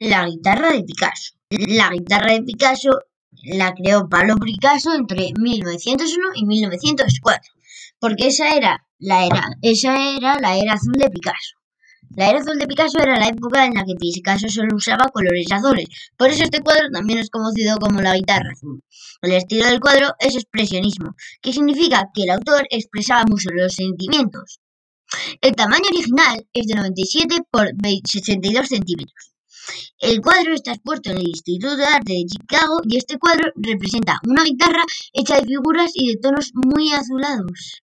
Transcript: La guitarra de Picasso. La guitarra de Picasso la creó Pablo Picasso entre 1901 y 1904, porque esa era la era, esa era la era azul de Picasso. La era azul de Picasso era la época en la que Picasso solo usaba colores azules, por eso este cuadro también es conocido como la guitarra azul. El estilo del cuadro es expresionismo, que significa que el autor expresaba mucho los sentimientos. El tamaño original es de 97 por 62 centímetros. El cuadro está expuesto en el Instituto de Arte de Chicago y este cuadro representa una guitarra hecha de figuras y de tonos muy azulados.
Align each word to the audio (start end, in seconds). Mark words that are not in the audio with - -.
La 0.00 0.26
guitarra 0.26 0.70
de 0.70 0.84
Picasso. 0.84 1.34
La 1.50 1.90
guitarra 1.90 2.32
de 2.32 2.44
Picasso 2.44 2.90
la 3.42 3.74
creó 3.74 4.08
Pablo 4.08 4.36
Picasso 4.36 4.94
entre 4.94 5.32
1901 5.36 6.28
y 6.36 6.46
1904, 6.46 7.52
porque 7.98 8.28
esa 8.28 8.54
era 8.54 8.86
la 9.00 9.26
era, 9.26 9.42
esa 9.60 9.96
era 10.16 10.38
la 10.38 10.56
era 10.56 10.74
azul 10.74 10.92
de 10.92 11.10
Picasso. 11.10 11.56
La 12.10 12.30
era 12.30 12.38
azul 12.38 12.60
de 12.60 12.68
Picasso 12.68 13.00
era 13.00 13.18
la 13.18 13.26
época 13.26 13.64
en 13.66 13.74
la 13.74 13.84
que 13.84 13.96
Picasso 13.96 14.48
solo 14.48 14.76
usaba 14.76 15.08
colores 15.12 15.50
azules, 15.50 15.88
por 16.16 16.30
eso 16.30 16.44
este 16.44 16.60
cuadro 16.60 16.90
también 16.92 17.18
es 17.18 17.28
conocido 17.28 17.76
como 17.78 18.00
la 18.00 18.14
guitarra 18.14 18.52
azul. 18.52 18.80
El 19.22 19.32
estilo 19.32 19.66
del 19.66 19.80
cuadro 19.80 20.14
es 20.20 20.36
expresionismo, 20.36 21.16
que 21.42 21.52
significa 21.52 22.08
que 22.14 22.22
el 22.22 22.30
autor 22.30 22.68
expresaba 22.70 23.24
mucho 23.28 23.50
los 23.50 23.74
sentimientos. 23.74 24.60
El 25.40 25.56
tamaño 25.56 25.86
original 25.92 26.46
es 26.52 26.68
de 26.68 26.74
97 26.76 27.38
por 27.50 27.72
62 28.04 28.68
centímetros. 28.68 29.32
El 29.98 30.20
cuadro 30.20 30.54
está 30.54 30.72
expuesto 30.72 31.10
en 31.10 31.18
el 31.18 31.28
Instituto 31.28 31.76
de 31.76 31.84
Arte 31.84 32.12
de 32.12 32.24
Chicago 32.26 32.80
y 32.84 32.96
este 32.96 33.18
cuadro 33.18 33.50
representa 33.56 34.20
una 34.26 34.44
guitarra 34.44 34.82
hecha 35.12 35.36
de 35.36 35.46
figuras 35.46 35.90
y 35.94 36.08
de 36.08 36.20
tonos 36.20 36.52
muy 36.54 36.92
azulados. 36.92 37.82